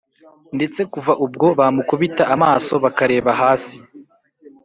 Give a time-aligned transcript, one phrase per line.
[0.55, 3.75] ndetse kuva ubwo bamukubita amaso bakareba hasi.